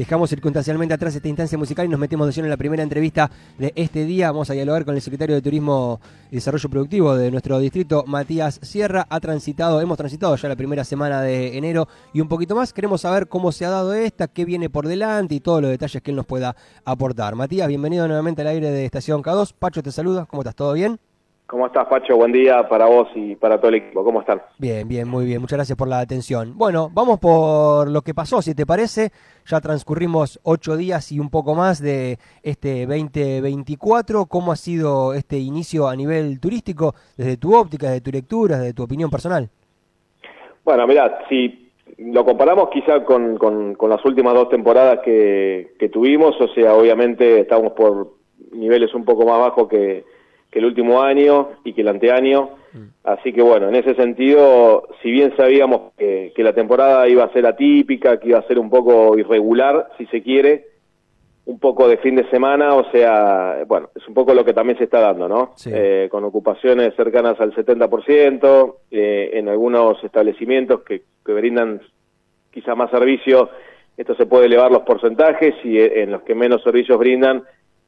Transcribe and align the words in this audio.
Dejamos 0.00 0.30
circunstancialmente 0.30 0.94
atrás 0.94 1.14
esta 1.14 1.28
instancia 1.28 1.58
musical 1.58 1.84
y 1.84 1.90
nos 1.90 2.00
metemos 2.00 2.26
de 2.26 2.32
lleno 2.32 2.46
en 2.46 2.50
la 2.50 2.56
primera 2.56 2.82
entrevista 2.82 3.30
de 3.58 3.70
este 3.76 4.06
día. 4.06 4.30
Vamos 4.30 4.48
a 4.48 4.54
dialogar 4.54 4.86
con 4.86 4.94
el 4.94 5.02
secretario 5.02 5.34
de 5.34 5.42
Turismo 5.42 6.00
y 6.30 6.36
Desarrollo 6.36 6.70
Productivo 6.70 7.14
de 7.14 7.30
nuestro 7.30 7.58
distrito, 7.58 8.04
Matías 8.06 8.60
Sierra. 8.62 9.06
Ha 9.10 9.20
transitado, 9.20 9.78
hemos 9.78 9.98
transitado 9.98 10.34
ya 10.36 10.48
la 10.48 10.56
primera 10.56 10.84
semana 10.84 11.20
de 11.20 11.58
enero 11.58 11.86
y 12.14 12.22
un 12.22 12.28
poquito 12.28 12.56
más. 12.56 12.72
Queremos 12.72 13.02
saber 13.02 13.28
cómo 13.28 13.52
se 13.52 13.66
ha 13.66 13.68
dado 13.68 13.92
esta, 13.92 14.26
qué 14.26 14.46
viene 14.46 14.70
por 14.70 14.88
delante 14.88 15.34
y 15.34 15.40
todos 15.40 15.60
los 15.60 15.70
detalles 15.70 16.02
que 16.02 16.12
él 16.12 16.16
nos 16.16 16.24
pueda 16.24 16.56
aportar. 16.86 17.34
Matías, 17.34 17.68
bienvenido 17.68 18.08
nuevamente 18.08 18.40
al 18.40 18.48
aire 18.48 18.70
de 18.70 18.86
Estación 18.86 19.22
K2. 19.22 19.52
Pacho 19.52 19.82
te 19.82 19.92
saluda, 19.92 20.24
¿cómo 20.24 20.40
estás? 20.40 20.54
¿Todo 20.54 20.72
bien? 20.72 20.98
¿Cómo 21.50 21.66
estás, 21.66 21.88
Pacho? 21.88 22.16
Buen 22.16 22.30
día 22.30 22.68
para 22.68 22.86
vos 22.86 23.08
y 23.16 23.34
para 23.34 23.58
todo 23.58 23.70
el 23.70 23.74
equipo. 23.74 24.04
¿Cómo 24.04 24.20
están? 24.20 24.40
Bien, 24.58 24.86
bien, 24.86 25.08
muy 25.08 25.24
bien. 25.24 25.40
Muchas 25.40 25.56
gracias 25.56 25.76
por 25.76 25.88
la 25.88 25.98
atención. 25.98 26.56
Bueno, 26.56 26.90
vamos 26.94 27.18
por 27.18 27.90
lo 27.90 28.02
que 28.02 28.14
pasó, 28.14 28.40
si 28.40 28.54
te 28.54 28.64
parece. 28.64 29.10
Ya 29.46 29.60
transcurrimos 29.60 30.38
ocho 30.44 30.76
días 30.76 31.10
y 31.10 31.18
un 31.18 31.28
poco 31.28 31.56
más 31.56 31.82
de 31.82 32.18
este 32.44 32.86
2024. 32.86 34.26
¿Cómo 34.26 34.52
ha 34.52 34.56
sido 34.56 35.12
este 35.12 35.38
inicio 35.38 35.88
a 35.88 35.96
nivel 35.96 36.38
turístico 36.38 36.94
desde 37.16 37.36
tu 37.36 37.52
óptica, 37.56 37.88
desde 37.88 38.02
tu 38.02 38.12
lectura, 38.12 38.58
desde 38.58 38.74
tu 38.74 38.84
opinión 38.84 39.10
personal? 39.10 39.48
Bueno, 40.64 40.86
mirá, 40.86 41.24
si 41.28 41.72
lo 41.98 42.24
comparamos 42.24 42.68
quizá 42.70 43.02
con, 43.04 43.38
con, 43.38 43.76
las 43.90 44.04
últimas 44.04 44.34
dos 44.34 44.50
temporadas 44.50 45.00
que, 45.04 45.72
que 45.80 45.88
tuvimos, 45.88 46.40
o 46.40 46.46
sea, 46.54 46.74
obviamente 46.76 47.40
estamos 47.40 47.72
por 47.72 48.12
niveles 48.52 48.94
un 48.94 49.04
poco 49.04 49.26
más 49.26 49.40
bajos 49.40 49.66
que 49.66 50.04
que 50.50 50.58
el 50.58 50.64
último 50.64 51.02
año 51.02 51.50
y 51.64 51.72
que 51.72 51.82
el 51.82 51.88
anteaño. 51.88 52.50
Mm. 52.72 52.78
Así 53.04 53.32
que 53.32 53.42
bueno, 53.42 53.68
en 53.68 53.76
ese 53.76 53.94
sentido, 53.94 54.88
si 55.02 55.10
bien 55.10 55.34
sabíamos 55.36 55.92
que, 55.96 56.32
la 56.36 56.52
temporada 56.54 57.06
iba 57.08 57.24
a 57.24 57.32
ser 57.32 57.46
atípica, 57.46 58.18
que 58.18 58.28
iba 58.28 58.38
a 58.38 58.46
ser 58.46 58.58
un 58.58 58.70
poco 58.70 59.18
irregular, 59.18 59.88
si 59.98 60.06
se 60.06 60.22
quiere, 60.22 60.68
un 61.44 61.58
poco 61.58 61.86
de 61.86 61.98
fin 61.98 62.16
de 62.16 62.28
semana, 62.30 62.74
o 62.74 62.90
sea, 62.90 63.62
bueno, 63.66 63.90
es 63.94 64.06
un 64.08 64.14
poco 64.14 64.32
lo 64.32 64.44
que 64.44 64.54
también 64.54 64.78
se 64.78 64.84
está 64.84 65.00
dando, 65.00 65.28
¿no? 65.28 65.54
Eh, 65.66 66.08
con 66.10 66.24
ocupaciones 66.24 66.94
cercanas 66.94 67.38
al 67.40 67.54
70%, 67.54 68.76
eh, 68.90 69.30
en 69.34 69.48
algunos 69.48 70.02
establecimientos 70.02 70.82
que, 70.82 71.02
que 71.24 71.32
brindan 71.32 71.80
quizá 72.50 72.74
más 72.74 72.90
servicio, 72.90 73.50
esto 73.96 74.14
se 74.14 74.24
puede 74.24 74.46
elevar 74.46 74.70
los 74.70 74.82
porcentajes 74.82 75.54
y 75.62 75.78
eh, 75.78 76.02
en 76.02 76.12
los 76.12 76.22
que 76.22 76.34
menos 76.34 76.62
servicios 76.62 76.98
brindan, 76.98 77.42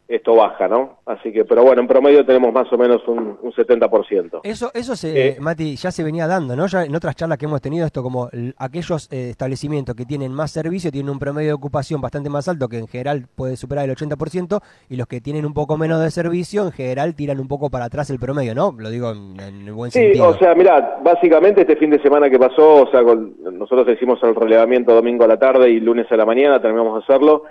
esto 0.09 0.35
baja, 0.35 0.69
¿no? 0.69 0.99
Así 1.07 1.33
que, 1.33 1.45
pero 1.45 1.63
bueno, 1.63 1.81
en 1.83 1.89
promedio 1.89 2.25
tenemos 2.25 2.53
más 2.53 2.71
o 2.73 2.77
menos 2.77 3.07
un, 3.09 3.39
un 3.41 3.53
70%. 3.53 4.41
Eso, 4.43 4.71
eso 4.75 4.97
se, 4.97 5.29
eh, 5.29 5.37
Mati, 5.41 5.77
ya 5.77 5.91
se 5.91 6.05
venía 6.05 6.27
dando, 6.27 6.55
¿no? 6.55 6.67
Ya 6.67 6.85
en 6.85 6.95
otras 6.95 7.17
charlas 7.17 7.39
que 7.39 7.47
hemos 7.47 7.61
tenido, 7.61 7.87
esto 7.87 8.03
como 8.03 8.29
aquellos 8.59 9.09
eh, 9.11 9.31
establecimientos 9.31 9.95
que 9.95 10.05
tienen 10.05 10.33
más 10.33 10.51
servicio 10.51 10.91
tienen 10.91 11.11
un 11.11 11.19
promedio 11.19 11.49
de 11.49 11.55
ocupación 11.55 12.01
bastante 12.01 12.29
más 12.29 12.49
alto, 12.49 12.69
que 12.69 12.79
en 12.79 12.89
general 12.89 13.27
puede 13.35 13.57
superar 13.57 13.89
el 13.89 13.97
80%, 13.97 14.61
y 14.91 14.97
los 14.97 15.07
que 15.07 15.21
tienen 15.21 15.47
un 15.47 15.55
poco 15.55 15.77
menos 15.77 16.03
de 16.03 16.11
servicio, 16.11 16.65
en 16.65 16.73
general 16.73 17.15
tiran 17.15 17.41
un 17.41 17.49
poco 17.49 17.71
para 17.71 17.87
atrás 17.87 18.11
el 18.11 18.19
promedio, 18.19 18.55
¿no? 18.55 18.75
Lo 18.77 18.91
digo 18.91 19.13
en, 19.13 19.41
el 19.41 19.73
buen 19.73 19.91
sentido. 19.91 20.33
Sí, 20.33 20.37
o 20.37 20.39
sea, 20.39 20.55
mira, 20.55 20.99
básicamente 21.03 21.63
este 21.63 21.77
fin 21.77 21.91
de 21.91 22.03
semana 22.03 22.29
que 22.29 22.39
pasó, 22.39 22.83
o 22.83 22.91
sea, 22.91 23.03
nosotros 23.03 23.89
hicimos 23.89 24.23
el 24.23 24.35
relevamiento 24.35 24.95
domingo 24.95 25.25
a 25.25 25.29
la 25.29 25.39
tarde 25.39 25.71
y 25.71 25.81
lunes 25.81 26.11
a 26.11 26.17
la 26.17 26.27
mañana, 26.27 26.61
terminamos 26.61 26.95
de 26.99 27.05
hacerlo, 27.05 27.45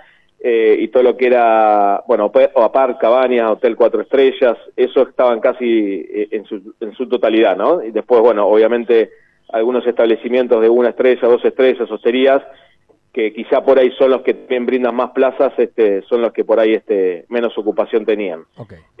eh, 0.44 0.76
y 0.80 0.88
todo 0.88 1.04
lo 1.04 1.16
que 1.16 1.26
era, 1.28 2.02
bueno, 2.08 2.32
o 2.54 2.62
apart, 2.62 2.98
cabañas, 2.98 3.48
hotel 3.48 3.76
cuatro 3.76 4.00
estrellas, 4.00 4.58
eso 4.76 5.08
estaban 5.08 5.38
casi 5.38 6.04
eh, 6.12 6.28
en 6.32 6.44
su, 6.46 6.74
en 6.80 6.92
su 6.94 7.08
totalidad, 7.08 7.56
¿no? 7.56 7.80
Y 7.80 7.92
después, 7.92 8.20
bueno, 8.20 8.48
obviamente 8.48 9.10
algunos 9.50 9.86
establecimientos 9.86 10.60
de 10.60 10.68
una 10.68 10.88
estrella, 10.88 11.28
dos 11.28 11.44
estrellas, 11.44 11.88
hosterías, 11.88 12.42
que 13.12 13.32
quizá 13.32 13.62
por 13.62 13.78
ahí 13.78 13.92
son 13.98 14.10
los 14.10 14.22
que 14.22 14.34
también 14.34 14.66
brindan 14.66 14.96
más 14.96 15.10
plazas, 15.10 15.52
este, 15.58 16.02
son 16.02 16.22
los 16.22 16.32
que 16.32 16.44
por 16.44 16.58
ahí 16.58 16.72
este, 16.72 17.24
menos 17.28 17.56
ocupación 17.56 18.04
tenían. 18.04 18.44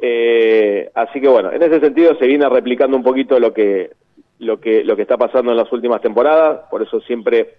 Eh, 0.00 0.90
así 0.94 1.20
que 1.20 1.28
bueno, 1.28 1.50
en 1.50 1.62
ese 1.62 1.80
sentido 1.80 2.14
se 2.20 2.26
viene 2.26 2.48
replicando 2.48 2.96
un 2.96 3.02
poquito 3.02 3.40
lo 3.40 3.52
que, 3.52 3.90
lo 4.38 4.60
que, 4.60 4.84
lo 4.84 4.94
que 4.94 5.02
está 5.02 5.16
pasando 5.16 5.50
en 5.50 5.56
las 5.56 5.72
últimas 5.72 6.02
temporadas, 6.02 6.68
por 6.70 6.82
eso 6.82 7.00
siempre 7.00 7.54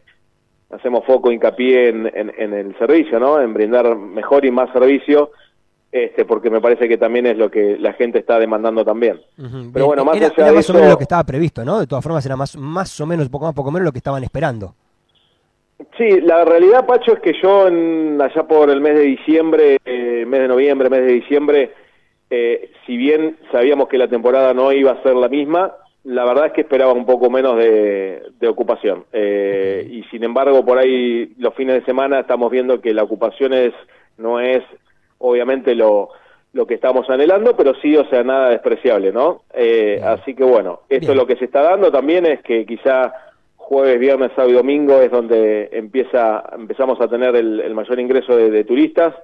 hacemos 0.75 1.05
foco, 1.05 1.31
hincapié 1.31 1.89
en, 1.89 2.11
en, 2.13 2.53
el 2.53 2.77
servicio, 2.77 3.19
¿no? 3.19 3.39
En 3.39 3.53
brindar 3.53 3.95
mejor 3.95 4.45
y 4.45 4.51
más 4.51 4.71
servicio, 4.71 5.31
este, 5.91 6.25
porque 6.25 6.49
me 6.49 6.61
parece 6.61 6.87
que 6.87 6.97
también 6.97 7.27
es 7.27 7.37
lo 7.37 7.51
que 7.51 7.77
la 7.77 7.93
gente 7.93 8.19
está 8.19 8.39
demandando 8.39 8.83
también. 8.83 9.21
Pero 9.71 9.87
bueno, 9.87 10.03
más 10.05 10.15
allá 10.15 10.51
más 10.51 10.69
o 10.69 10.73
menos 10.73 10.89
lo 10.89 10.97
que 10.97 11.03
estaba 11.03 11.23
previsto, 11.23 11.63
¿no? 11.63 11.79
De 11.79 11.87
todas 11.87 12.03
formas 12.03 12.25
era 12.25 12.35
más, 12.35 12.57
más 12.57 12.99
o 12.99 13.05
menos, 13.05 13.29
poco 13.29 13.45
más, 13.45 13.53
poco 13.53 13.71
menos 13.71 13.85
lo 13.85 13.91
que 13.91 13.99
estaban 13.99 14.23
esperando. 14.23 14.73
Sí, 15.97 16.21
la 16.21 16.45
realidad, 16.45 16.85
Pacho, 16.85 17.13
es 17.13 17.19
que 17.19 17.33
yo 17.41 17.67
en, 17.67 18.19
allá 18.21 18.43
por 18.43 18.69
el 18.69 18.81
mes 18.81 18.95
de 18.95 19.01
diciembre, 19.01 19.77
eh, 19.85 20.25
mes 20.27 20.41
de 20.41 20.47
noviembre, 20.47 20.89
mes 20.89 21.05
de 21.05 21.13
diciembre, 21.13 21.73
eh, 22.29 22.71
si 22.85 22.97
bien 22.97 23.37
sabíamos 23.51 23.87
que 23.87 23.97
la 23.97 24.07
temporada 24.07 24.53
no 24.53 24.71
iba 24.71 24.91
a 24.91 25.03
ser 25.03 25.15
la 25.15 25.27
misma, 25.27 25.73
la 26.03 26.25
verdad 26.25 26.47
es 26.47 26.53
que 26.53 26.61
esperaba 26.61 26.93
un 26.93 27.05
poco 27.05 27.29
menos 27.29 27.57
de, 27.57 28.47
ocupación. 28.47 29.05
Eh, 29.13 29.87
y 29.89 30.03
sin 30.05 30.23
embargo, 30.23 30.65
por 30.65 30.77
ahí 30.77 31.33
los 31.37 31.53
fines 31.55 31.75
de 31.75 31.85
semana 31.85 32.19
estamos 32.19 32.51
viendo 32.51 32.81
que 32.81 32.93
la 32.93 33.03
ocupación 33.03 33.53
es, 33.53 33.73
no 34.17 34.39
es 34.39 34.61
obviamente 35.19 35.75
lo, 35.75 36.09
lo 36.51 36.67
que 36.67 36.75
estamos 36.75 37.09
anhelando, 37.09 37.55
pero 37.55 37.73
sí, 37.81 37.95
o 37.95 38.07
sea, 38.09 38.23
nada 38.23 38.49
despreciable, 38.49 39.11
¿no? 39.11 39.43
Eh, 39.53 40.01
así 40.03 40.35
que 40.35 40.43
bueno, 40.43 40.81
esto 40.89 41.11
es 41.11 41.17
lo 41.17 41.25
que 41.25 41.37
se 41.37 41.45
está 41.45 41.61
dando 41.61 41.91
también 41.91 42.25
es 42.25 42.41
que 42.41 42.65
quizá 42.65 43.13
jueves, 43.55 43.99
viernes, 43.99 44.31
sábado 44.35 44.51
y 44.51 44.57
domingo 44.57 44.99
es 44.99 45.09
donde 45.09 45.69
empieza, 45.71 46.43
empezamos 46.53 46.99
a 46.99 47.07
tener 47.07 47.35
el, 47.35 47.73
mayor 47.73 47.99
ingreso 47.99 48.35
de, 48.35 48.63
turistas. 48.65 49.15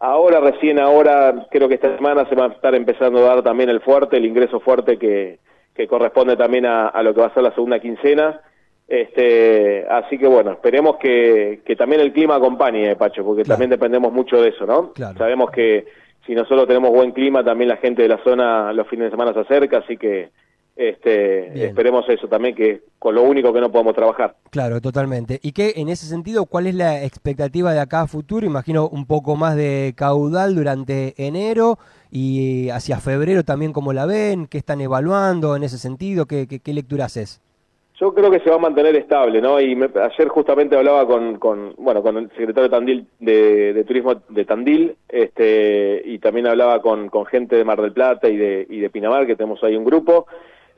Ahora, 0.00 0.40
recién 0.40 0.78
ahora, 0.78 1.46
creo 1.50 1.68
que 1.68 1.74
esta 1.74 1.96
semana 1.96 2.28
se 2.28 2.34
va 2.34 2.46
a 2.46 2.48
estar 2.48 2.74
empezando 2.74 3.18
a 3.20 3.34
dar 3.34 3.42
también 3.42 3.70
el 3.70 3.80
fuerte, 3.80 4.16
el 4.16 4.26
ingreso 4.26 4.60
fuerte 4.60 4.98
que, 4.98 5.38
que 5.78 5.86
corresponde 5.86 6.36
también 6.36 6.66
a, 6.66 7.00
lo 7.04 7.14
que 7.14 7.20
va 7.20 7.28
a 7.28 7.34
ser 7.34 7.44
la 7.44 7.54
segunda 7.54 7.78
quincena. 7.78 8.40
Este, 8.88 9.86
así 9.88 10.18
que 10.18 10.26
bueno, 10.26 10.50
esperemos 10.50 10.96
que, 10.96 11.60
que 11.64 11.76
también 11.76 12.00
el 12.00 12.12
clima 12.12 12.34
acompañe, 12.34 12.96
Pacho, 12.96 13.24
porque 13.24 13.44
también 13.44 13.70
dependemos 13.70 14.12
mucho 14.12 14.42
de 14.42 14.48
eso, 14.48 14.66
¿no? 14.66 14.92
Sabemos 15.16 15.52
que 15.52 15.86
si 16.26 16.34
nosotros 16.34 16.66
tenemos 16.66 16.90
buen 16.90 17.12
clima, 17.12 17.44
también 17.44 17.68
la 17.68 17.76
gente 17.76 18.02
de 18.02 18.08
la 18.08 18.18
zona 18.24 18.72
los 18.72 18.88
fines 18.88 19.04
de 19.04 19.10
semana 19.12 19.32
se 19.32 19.38
acerca, 19.38 19.78
así 19.78 19.96
que 19.96 20.30
este, 20.78 21.66
esperemos 21.66 22.08
eso 22.08 22.28
también, 22.28 22.54
que 22.54 22.82
con 23.00 23.12
lo 23.16 23.24
único 23.24 23.52
que 23.52 23.60
no 23.60 23.72
podemos 23.72 23.96
trabajar. 23.96 24.36
Claro, 24.50 24.80
totalmente. 24.80 25.40
Y 25.42 25.50
que 25.50 25.72
en 25.74 25.88
ese 25.88 26.06
sentido, 26.06 26.46
¿cuál 26.46 26.68
es 26.68 26.74
la 26.76 27.02
expectativa 27.02 27.72
de 27.72 27.80
acá 27.80 28.02
a 28.02 28.06
futuro? 28.06 28.46
Imagino 28.46 28.88
un 28.88 29.04
poco 29.04 29.34
más 29.34 29.56
de 29.56 29.92
caudal 29.96 30.54
durante 30.54 31.14
enero 31.16 31.78
y 32.12 32.70
hacia 32.70 32.98
febrero 32.98 33.42
también, 33.42 33.72
¿cómo 33.72 33.92
la 33.92 34.06
ven? 34.06 34.46
¿Qué 34.46 34.56
están 34.56 34.80
evaluando 34.80 35.56
en 35.56 35.64
ese 35.64 35.78
sentido? 35.78 36.26
¿Qué, 36.26 36.46
qué, 36.46 36.72
lectura 36.72 37.06
haces? 37.06 37.42
Yo 37.98 38.14
creo 38.14 38.30
que 38.30 38.38
se 38.38 38.48
va 38.48 38.54
a 38.54 38.60
mantener 38.60 38.94
estable, 38.94 39.40
¿no? 39.42 39.60
Y 39.60 39.72
ayer 39.74 40.28
justamente 40.28 40.76
hablaba 40.76 41.08
con, 41.08 41.40
con, 41.40 41.74
bueno, 41.76 42.04
con 42.04 42.18
el 42.18 42.28
secretario 42.30 42.62
de 42.62 42.68
Tandil 42.68 43.06
de, 43.18 43.84
Turismo 43.84 44.14
de 44.28 44.44
Tandil, 44.44 44.94
este, 45.08 46.02
y 46.04 46.20
también 46.20 46.46
hablaba 46.46 46.80
con, 46.80 47.08
con 47.08 47.26
gente 47.26 47.56
de 47.56 47.64
Mar 47.64 47.82
del 47.82 47.92
Plata 47.92 48.28
y 48.28 48.36
de, 48.36 48.64
y 48.70 48.78
de 48.78 48.90
Pinamar, 48.90 49.26
que 49.26 49.34
tenemos 49.34 49.64
ahí 49.64 49.74
un 49.74 49.84
grupo, 49.84 50.26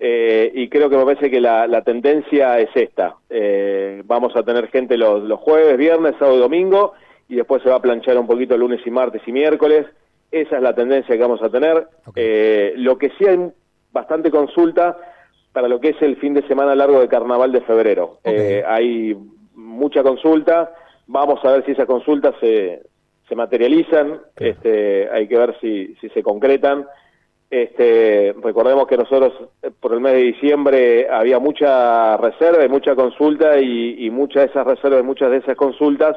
eh, 0.03 0.51
y 0.55 0.71
creo 0.71 0.89
que 0.89 0.97
me 0.97 1.05
parece 1.05 1.31
que 1.31 1.43
la, 1.43 1.83
tendencia 1.83 2.59
es 2.59 2.71
esta. 2.75 3.17
Eh, 3.29 4.01
vamos 4.07 4.35
a 4.35 4.43
tener 4.43 4.69
gente 4.69 4.97
los, 4.97 5.23
los, 5.23 5.39
jueves, 5.39 5.77
viernes, 5.77 6.15
sábado 6.19 6.39
y 6.39 6.41
domingo, 6.41 6.95
y 7.29 7.37
después 7.37 7.63
se 7.63 7.69
va 7.69 7.77
a 7.77 7.83
planchar 7.83 8.17
un 8.19 8.27
poquito 8.27 8.57
lunes 8.57 8.81
y 8.87 8.91
martes 8.91 9.21
y 9.27 9.33
miércoles. 9.33 9.87
Esa 10.33 10.57
es 10.57 10.63
la 10.63 10.75
tendencia 10.75 11.15
que 11.15 11.21
vamos 11.21 11.43
a 11.43 11.51
tener. 11.51 11.87
Eh, 12.17 12.73
lo 12.77 12.97
que 12.97 13.11
sí 13.19 13.27
hay 13.27 13.39
bastante 13.93 14.31
consulta 14.31 14.97
para 15.53 15.69
lo 15.69 15.81
que 15.81 15.91
es 15.91 16.01
el 16.01 16.17
fin 16.17 16.33
de 16.33 16.47
semana 16.49 16.75
largo 16.75 16.99
de 17.01 17.09
carnaval 17.09 17.53
de 17.53 17.61
febrero. 17.61 18.21
hay 18.25 19.15
mucha 19.55 20.03
consulta. 20.03 20.73
Vamos 21.09 21.45
a 21.45 21.51
ver 21.53 21.65
si 21.67 21.73
esas 21.73 21.87
consultas 21.87 22.35
se, 22.41 22.81
se 23.29 23.37
materializan. 23.37 24.19
Este, 24.37 25.11
hay 25.11 25.29
que 25.29 25.37
ver 25.37 25.59
si, 25.61 25.95
si 26.01 26.09
se 26.09 26.23
concretan. 26.23 26.87
Este, 27.51 28.33
recordemos 28.41 28.87
que 28.87 28.97
nosotros 28.97 29.33
eh, 29.61 29.73
por 29.81 29.93
el 29.93 30.01
mes 30.01 30.13
de 30.13 30.19
diciembre 30.21 31.09
había 31.11 31.41
mucha 31.41 32.17
reserva 32.17 32.65
y 32.65 32.69
mucha 32.69 32.95
consulta 32.95 33.59
y, 33.59 34.09
muchas 34.11 34.45
de 34.45 34.51
esas 34.51 34.67
reservas, 34.67 35.03
muchas 35.03 35.33
de 35.33 35.39
esas 35.39 35.57
consultas, 35.57 36.17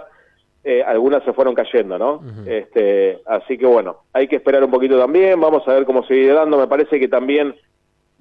eh, 0.63 0.83
algunas 0.83 1.23
se 1.23 1.33
fueron 1.33 1.55
cayendo, 1.55 1.97
¿no? 1.97 2.21
este, 2.45 3.19
así 3.25 3.57
que 3.57 3.65
bueno, 3.65 3.97
hay 4.13 4.27
que 4.27 4.35
esperar 4.35 4.63
un 4.63 4.69
poquito 4.69 4.97
también, 4.97 5.41
vamos 5.41 5.67
a 5.67 5.73
ver 5.73 5.85
cómo 5.85 6.03
sigue 6.03 6.31
dando, 6.31 6.57
me 6.57 6.67
parece 6.67 6.99
que 6.99 7.07
también 7.07 7.55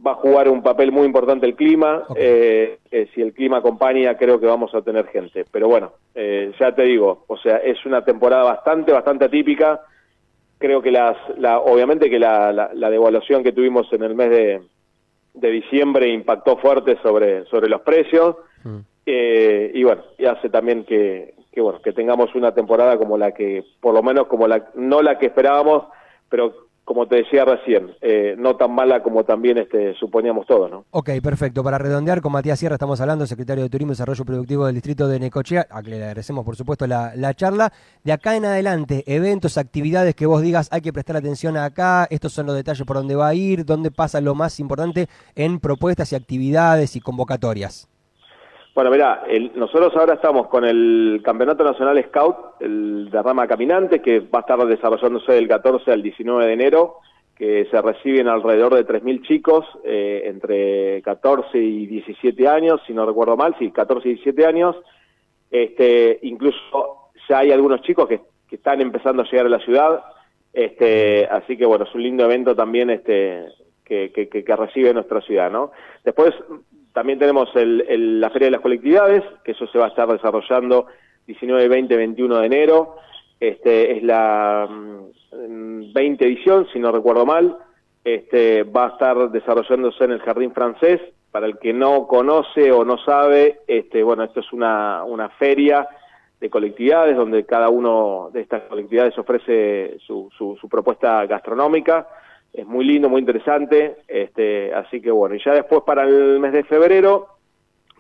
va 0.04 0.12
a 0.12 0.16
jugar 0.16 0.48
un 0.48 0.62
papel 0.62 0.90
muy 0.90 1.06
importante 1.06 1.46
el 1.46 1.54
clima, 1.54 2.04
eh, 2.16 2.78
si 3.14 3.20
el 3.20 3.34
clima 3.34 3.58
acompaña 3.58 4.16
creo 4.16 4.40
que 4.40 4.46
vamos 4.46 4.74
a 4.74 4.80
tener 4.80 5.06
gente, 5.08 5.44
pero 5.50 5.68
bueno, 5.68 5.92
ya 6.14 6.74
te 6.74 6.82
digo, 6.82 7.24
o 7.28 7.36
sea, 7.36 7.58
es 7.58 7.84
una 7.84 8.02
temporada 8.04 8.42
bastante, 8.44 8.90
bastante 8.90 9.26
atípica, 9.26 9.82
creo 10.62 10.80
que 10.80 10.92
las, 10.92 11.16
la, 11.38 11.58
obviamente 11.58 12.08
que 12.08 12.20
la, 12.20 12.52
la, 12.52 12.90
devaluación 12.90 13.42
que 13.42 13.52
tuvimos 13.52 13.92
en 13.92 14.04
el 14.04 14.14
mes 14.14 14.30
de, 14.30 14.62
de 15.34 15.50
diciembre 15.50 16.08
impactó 16.08 16.56
fuerte 16.58 16.96
sobre, 17.02 17.44
sobre 17.46 17.68
los 17.68 17.80
precios 17.80 18.36
mm. 18.62 18.78
eh, 19.04 19.72
y 19.74 19.82
bueno, 19.82 20.04
y 20.16 20.24
hace 20.26 20.48
también 20.48 20.84
que, 20.84 21.34
que 21.50 21.60
bueno, 21.60 21.82
que 21.82 21.92
tengamos 21.92 22.32
una 22.36 22.54
temporada 22.54 22.96
como 22.96 23.18
la 23.18 23.32
que, 23.32 23.64
por 23.80 23.92
lo 23.92 24.04
menos 24.04 24.28
como 24.28 24.46
la, 24.46 24.70
no 24.74 25.02
la 25.02 25.18
que 25.18 25.26
esperábamos, 25.26 25.84
pero 26.28 26.54
como 26.84 27.06
te 27.06 27.16
decía 27.16 27.44
recién, 27.44 27.94
eh, 28.00 28.34
no 28.36 28.56
tan 28.56 28.74
mala 28.74 29.02
como 29.02 29.24
también 29.24 29.56
este, 29.58 29.94
suponíamos 29.94 30.46
todos, 30.46 30.70
¿no? 30.70 30.84
Ok, 30.90 31.10
perfecto. 31.22 31.62
Para 31.62 31.78
redondear, 31.78 32.20
con 32.20 32.32
Matías 32.32 32.58
Sierra 32.58 32.74
estamos 32.74 33.00
hablando, 33.00 33.26
secretario 33.26 33.62
de 33.62 33.70
Turismo 33.70 33.92
y 33.92 33.94
Desarrollo 33.94 34.24
Productivo 34.24 34.66
del 34.66 34.74
Distrito 34.74 35.06
de 35.06 35.20
Necochea, 35.20 35.66
a 35.70 35.82
que 35.82 35.90
le 35.90 35.96
agradecemos, 35.96 36.44
por 36.44 36.56
supuesto, 36.56 36.86
la, 36.86 37.12
la, 37.14 37.34
charla. 37.34 37.72
De 38.02 38.12
acá 38.12 38.36
en 38.36 38.46
adelante, 38.46 39.04
eventos, 39.06 39.58
actividades 39.58 40.16
que 40.16 40.26
vos 40.26 40.42
digas, 40.42 40.68
hay 40.72 40.80
que 40.80 40.92
prestar 40.92 41.16
atención 41.16 41.56
acá, 41.56 42.06
estos 42.10 42.32
son 42.32 42.46
los 42.46 42.56
detalles 42.56 42.84
por 42.84 42.96
dónde 42.96 43.14
va 43.14 43.28
a 43.28 43.34
ir, 43.34 43.64
dónde 43.64 43.92
pasa 43.92 44.20
lo 44.20 44.34
más 44.34 44.58
importante 44.58 45.06
en 45.36 45.60
propuestas 45.60 46.12
y 46.12 46.16
actividades 46.16 46.96
y 46.96 47.00
convocatorias. 47.00 47.91
Bueno, 48.74 48.90
mira, 48.90 49.24
nosotros 49.54 49.94
ahora 49.96 50.14
estamos 50.14 50.46
con 50.46 50.64
el 50.64 51.20
Campeonato 51.22 51.62
Nacional 51.62 52.02
Scout, 52.08 52.36
el 52.60 53.10
de 53.10 53.22
rama 53.22 53.46
caminante, 53.46 54.00
que 54.00 54.20
va 54.20 54.38
a 54.38 54.40
estar 54.40 54.58
desarrollándose 54.66 55.32
del 55.32 55.46
14 55.46 55.92
al 55.92 56.02
19 56.02 56.46
de 56.46 56.52
enero, 56.54 56.96
que 57.36 57.66
se 57.70 57.82
reciben 57.82 58.28
alrededor 58.28 58.74
de 58.74 58.86
3.000 58.86 59.26
chicos 59.26 59.66
eh, 59.84 60.22
entre 60.24 61.02
14 61.02 61.58
y 61.58 61.86
17 61.86 62.48
años, 62.48 62.80
si 62.86 62.94
no 62.94 63.04
recuerdo 63.04 63.36
mal, 63.36 63.54
sí, 63.58 63.70
14 63.70 64.08
y 64.08 64.14
17 64.14 64.46
años. 64.46 64.74
Este, 65.50 66.18
incluso 66.22 67.10
ya 67.28 67.40
hay 67.40 67.52
algunos 67.52 67.82
chicos 67.82 68.08
que, 68.08 68.20
están 68.52 68.82
empezando 68.82 69.22
a 69.22 69.24
llegar 69.24 69.46
a 69.46 69.48
la 69.48 69.60
ciudad, 69.60 70.04
este, 70.52 71.24
así 71.24 71.56
que 71.56 71.64
bueno, 71.64 71.86
es 71.86 71.94
un 71.94 72.02
lindo 72.02 72.26
evento 72.26 72.54
también 72.54 72.90
este, 72.90 73.46
que 73.82 74.54
recibe 74.58 74.92
nuestra 74.92 75.22
ciudad, 75.22 75.50
¿no? 75.50 75.72
Después 76.04 76.34
también 76.92 77.18
tenemos 77.18 77.48
el, 77.56 78.20
la 78.20 78.30
Feria 78.30 78.46
de 78.46 78.52
las 78.52 78.60
Colectividades, 78.60 79.22
que 79.44 79.52
eso 79.52 79.66
se 79.66 79.78
va 79.78 79.86
a 79.86 79.88
estar 79.88 80.08
desarrollando 80.08 80.86
19, 81.26 81.68
20, 81.68 81.96
21 81.96 82.38
de 82.38 82.46
enero. 82.46 82.96
Este, 83.40 83.96
es 83.96 84.02
la 84.02 84.68
20 85.32 85.94
mm, 85.94 86.28
edición, 86.28 86.66
si 86.72 86.78
no 86.78 86.92
recuerdo 86.92 87.24
mal. 87.24 87.56
Este, 88.04 88.64
va 88.64 88.86
a 88.86 88.88
estar 88.90 89.30
desarrollándose 89.30 90.04
en 90.04 90.12
el 90.12 90.20
Jardín 90.20 90.52
Francés. 90.52 91.00
Para 91.30 91.46
el 91.46 91.58
que 91.58 91.72
no 91.72 92.06
conoce 92.06 92.70
o 92.72 92.84
no 92.84 92.98
sabe, 92.98 93.60
este, 93.66 94.02
bueno, 94.02 94.24
esto 94.24 94.40
es 94.40 94.52
una, 94.52 95.02
una 95.04 95.30
feria 95.30 95.88
de 96.38 96.50
colectividades 96.50 97.16
donde 97.16 97.46
cada 97.46 97.70
uno 97.70 98.28
de 98.34 98.42
estas 98.42 98.64
colectividades 98.64 99.16
ofrece 99.16 99.96
su, 100.06 100.28
su, 100.36 100.58
su 100.60 100.68
propuesta 100.68 101.24
gastronómica 101.24 102.06
es 102.52 102.66
muy 102.66 102.84
lindo, 102.84 103.08
muy 103.08 103.20
interesante, 103.20 103.96
este, 104.06 104.74
así 104.74 105.00
que 105.00 105.10
bueno, 105.10 105.34
y 105.34 105.42
ya 105.42 105.52
después 105.52 105.82
para 105.86 106.04
el 106.04 106.38
mes 106.38 106.52
de 106.52 106.64
febrero 106.64 107.28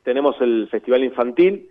tenemos 0.02 0.36
el 0.40 0.68
Festival 0.70 1.04
Infantil 1.04 1.70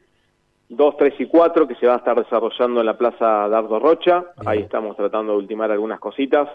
2, 0.69 0.97
3 0.97 1.13
y 1.19 1.25
4 1.25 1.67
que 1.67 1.75
se 1.75 1.85
va 1.85 1.95
a 1.95 1.97
estar 1.97 2.15
desarrollando 2.15 2.79
en 2.79 2.85
la 2.85 2.97
Plaza 2.97 3.47
Dardo 3.49 3.77
Rocha, 3.77 4.23
ahí 4.45 4.59
estamos 4.59 4.95
tratando 4.95 5.33
de 5.33 5.39
ultimar 5.39 5.69
algunas 5.69 5.99
cositas. 5.99 6.47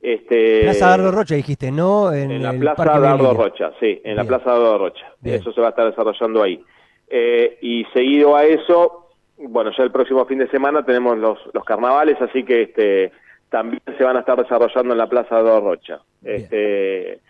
Este, 0.00 0.62
Plaza 0.62 0.88
Dardo 0.88 1.12
Rocha 1.12 1.34
dijiste, 1.34 1.70
¿no? 1.70 2.12
En, 2.12 2.42
la 2.42 2.52
Plaza 2.74 2.98
Dardo 2.98 3.34
Rocha, 3.34 3.72
sí, 3.78 4.00
en 4.02 4.16
la 4.16 4.24
Plaza 4.24 4.50
Dardo 4.50 4.78
Rocha, 4.78 5.06
eso 5.22 5.52
se 5.52 5.60
va 5.60 5.68
a 5.68 5.70
estar 5.70 5.86
desarrollando 5.86 6.42
ahí. 6.42 6.60
Eh, 7.08 7.58
y 7.60 7.84
seguido 7.92 8.34
a 8.34 8.44
eso, 8.44 9.10
bueno, 9.36 9.70
ya 9.76 9.84
el 9.84 9.92
próximo 9.92 10.24
fin 10.26 10.38
de 10.38 10.48
semana 10.48 10.84
tenemos 10.84 11.18
los, 11.18 11.38
los 11.52 11.64
carnavales, 11.64 12.20
así 12.22 12.44
que 12.44 12.62
este 12.62 13.12
también 13.50 13.82
se 13.98 14.04
van 14.04 14.16
a 14.16 14.20
estar 14.20 14.40
desarrollando 14.40 14.92
en 14.92 14.98
la 14.98 15.08
Plaza 15.08 15.42
de 15.42 15.60
Rocha. 15.60 16.00
Este, 16.24 17.20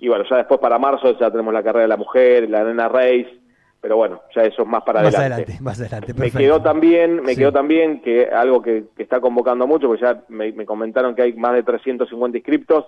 y 0.00 0.08
bueno, 0.08 0.24
ya 0.28 0.36
después 0.36 0.60
para 0.60 0.78
marzo 0.78 1.18
ya 1.18 1.30
tenemos 1.30 1.52
la 1.52 1.62
carrera 1.62 1.82
de 1.82 1.88
la 1.88 1.96
mujer, 1.96 2.48
la 2.48 2.60
Arena 2.60 2.88
Race, 2.88 3.40
pero 3.80 3.96
bueno, 3.96 4.22
ya 4.34 4.44
eso 4.44 4.62
es 4.62 4.68
más 4.68 4.82
para 4.82 5.02
más 5.02 5.14
adelante. 5.14 5.58
Más 5.60 5.80
adelante, 5.80 6.14
Me 6.14 6.30
quedó 6.30 6.62
también, 6.62 7.22
me 7.22 7.36
quedó 7.36 7.52
también 7.52 8.00
que 8.00 8.26
algo 8.26 8.62
que, 8.62 8.84
está 8.96 9.20
convocando 9.20 9.66
mucho, 9.66 9.88
porque 9.88 10.02
ya 10.02 10.22
me, 10.28 10.54
comentaron 10.64 11.14
que 11.14 11.22
hay 11.22 11.32
más 11.34 11.54
de 11.54 11.64
350 11.64 12.38
inscriptos, 12.38 12.86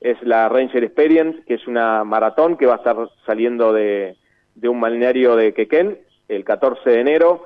es 0.00 0.20
la 0.22 0.48
Ranger 0.48 0.84
Experience, 0.84 1.42
que 1.46 1.54
es 1.54 1.66
una 1.66 2.04
maratón 2.04 2.56
que 2.56 2.66
va 2.66 2.74
a 2.74 2.78
estar 2.78 2.96
saliendo 3.24 3.72
de, 3.72 4.16
de 4.54 4.68
un 4.68 4.80
balneario 4.80 5.36
de 5.36 5.54
Quequén 5.54 5.98
el 6.28 6.44
14 6.44 6.90
de 6.90 7.00
enero 7.00 7.44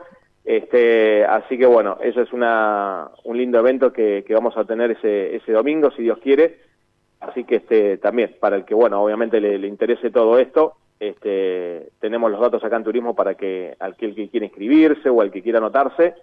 este, 0.48 1.26
así 1.26 1.58
que 1.58 1.66
bueno, 1.66 1.98
eso 2.02 2.22
es 2.22 2.32
una, 2.32 3.10
un 3.24 3.36
lindo 3.36 3.58
evento 3.58 3.92
que, 3.92 4.24
que 4.26 4.32
vamos 4.32 4.56
a 4.56 4.64
tener 4.64 4.92
ese, 4.92 5.36
ese 5.36 5.52
domingo, 5.52 5.90
si 5.90 6.00
Dios 6.00 6.16
quiere. 6.22 6.60
Así 7.20 7.44
que 7.44 7.56
este, 7.56 7.98
también, 7.98 8.34
para 8.40 8.56
el 8.56 8.64
que, 8.64 8.74
bueno, 8.74 9.02
obviamente 9.02 9.42
le, 9.42 9.68
interese 9.68 10.10
todo 10.10 10.38
esto, 10.38 10.76
este, 10.98 11.90
tenemos 12.00 12.30
los 12.30 12.40
datos 12.40 12.64
acá 12.64 12.76
en 12.76 12.84
Turismo 12.84 13.14
para 13.14 13.34
que 13.34 13.76
al 13.78 13.94
que, 13.94 14.06
el 14.06 14.14
que 14.14 14.30
quiera 14.30 14.46
inscribirse 14.46 15.10
o 15.10 15.20
al 15.20 15.30
que 15.30 15.42
quiera 15.42 15.58
anotarse. 15.58 16.14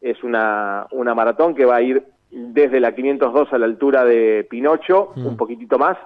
Es 0.00 0.24
una, 0.24 0.86
una 0.92 1.14
maratón 1.14 1.54
que 1.54 1.66
va 1.66 1.76
a 1.76 1.82
ir 1.82 2.04
desde 2.30 2.80
la 2.80 2.94
502 2.94 3.52
a 3.52 3.58
la 3.58 3.66
altura 3.66 4.06
de 4.06 4.46
Pinocho, 4.48 5.12
mm. 5.14 5.26
un 5.26 5.36
poquitito 5.36 5.76
más, 5.76 5.98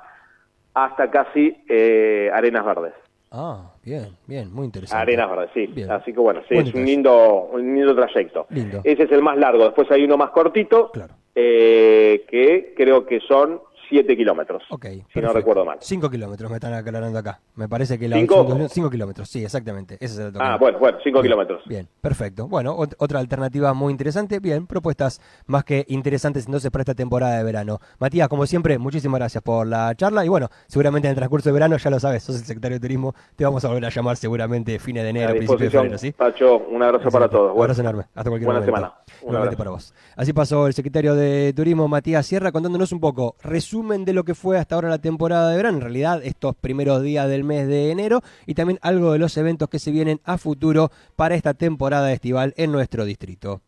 hasta 0.75 1.13
casi 1.13 1.63
eh, 1.69 2.29
Arenas 2.35 2.65
Verdes. 2.65 2.95
Ah, 3.31 3.71
bien, 3.88 4.08
bien, 4.26 4.52
muy 4.52 4.67
interesante. 4.67 5.02
Arenas 5.02 5.31
Verdes, 5.31 5.50
sí. 5.55 5.82
Así 5.88 6.12
que 6.12 6.20
bueno, 6.20 6.43
sí, 6.49 6.56
es 6.56 6.75
un 6.75 6.85
lindo, 6.85 7.49
un 7.52 7.75
lindo 7.75 7.94
trayecto. 7.94 8.46
Ese 8.85 9.02
es 9.05 9.12
el 9.12 9.23
más 9.23 9.37
largo. 9.37 9.64
Después 9.64 9.90
hay 9.90 10.05
uno 10.05 10.17
más 10.17 10.31
cortito, 10.31 10.90
claro. 10.93 11.14
eh, 11.35 12.25
que 12.29 12.75
creo 12.76 13.06
que 13.06 13.20
son 13.20 13.61
7 13.88 14.17
kilómetros. 14.17 14.62
Ok. 14.70 14.87
Si 15.12 15.20
no 15.20 15.32
recuerdo 15.32 15.64
mal. 15.64 15.79
5 15.81 16.11
kilómetros 16.11 16.50
me 16.50 16.56
están 16.56 16.75
aclarando 16.75 17.19
acá. 17.19 17.40
Me 17.55 17.69
parece 17.69 17.99
que 17.99 18.08
la 18.08 18.17
5 18.17 18.90
kilómetros, 18.90 19.29
sí, 19.29 19.43
exactamente. 19.43 19.94
Ese 19.94 20.14
es 20.14 20.19
el 20.19 20.32
ah, 20.40 20.56
bueno, 20.58 20.79
bueno, 20.79 20.99
5 21.02 21.23
kilómetros. 21.23 21.62
Bien, 21.67 21.88
perfecto. 22.00 22.49
Bueno, 22.49 22.76
otra 22.76 23.19
alternativa 23.19 23.75
muy 23.75 23.90
interesante. 23.90 24.40
Bien, 24.40 24.67
propuestas 24.67 25.20
más 25.46 25.64
que 25.64 25.85
interesantes 25.88 26.46
entonces 26.46 26.70
para 26.70 26.82
esta 26.82 26.94
temporada 26.94 27.38
de 27.38 27.44
verano. 27.44 27.79
Matías, 27.99 28.29
como 28.29 28.46
siempre, 28.46 28.79
muchísimas 28.79 29.19
gracias 29.19 29.43
por 29.43 29.67
la 29.67 29.94
charla. 29.94 30.25
Y 30.25 30.29
bueno, 30.29 30.49
seguramente 30.67 31.08
en 31.08 31.11
el 31.11 31.17
transcurso 31.17 31.49
de 31.49 31.52
verano, 31.55 31.76
ya 31.76 31.91
lo 31.91 32.00
sabes, 32.00 32.23
sos 32.23 32.37
el 32.37 32.44
secretario 32.44 32.76
de 32.76 32.81
Turismo. 32.81 33.14
Te 33.37 33.44
vamos 33.44 33.64
a 33.64 33.69
volver 33.69 33.87
a 33.87 33.91
llamar 33.91 34.17
seguramente 34.17 34.79
fines 34.79 35.02
de 35.02 35.11
enero, 35.11 35.31
principios 35.31 35.61
de 35.61 35.70
febrero, 35.70 35.99
¿sí? 35.99 36.12
Pacho, 36.12 36.58
un 36.58 36.82
abrazo 36.82 37.11
para 37.11 37.29
todos. 37.29 37.55
Un 37.55 37.62
abrazo 37.62 37.81
enorme. 37.81 38.05
Hasta 38.14 38.31
cualquier 38.31 38.46
Buena 38.46 38.61
momento. 38.61 38.94
semana. 39.20 39.56
para 39.56 39.70
vos. 39.70 39.94
Así 40.17 40.32
pasó 40.32 40.67
el 40.67 40.75
secretario 40.75 41.14
de 41.14 41.52
Turismo, 41.55 41.88
Matías 41.88 42.26
Sierra, 42.26 42.52
contándonos 42.52 42.93
un 42.93 43.00
poco 43.00 43.37
resumen 43.79 44.05
de 44.05 44.13
lo 44.13 44.25
que 44.25 44.35
fue 44.35 44.59
hasta 44.59 44.75
ahora 44.75 44.89
la 44.89 44.99
temporada 44.99 45.51
de 45.51 45.57
verano, 45.57 45.79
en 45.79 45.83
realidad 45.83 46.21
estos 46.25 46.57
primeros 46.57 47.01
días 47.01 47.29
del 47.29 47.45
mes 47.45 47.69
de 47.69 47.93
enero 47.93 48.23
y 48.45 48.55
también 48.55 48.81
algo 48.83 49.13
de 49.13 49.21
los 49.21 49.37
eventos 49.37 49.69
que 49.69 49.79
se 49.79 49.93
vienen 49.93 50.21
a 50.25 50.37
futuro 50.37 50.91
para 51.15 51.37
esta 51.37 51.55
temporada 51.55 52.13
estival 52.13 52.55
en 52.57 52.73
nuestro 52.73 53.05
distrito. 53.05 53.61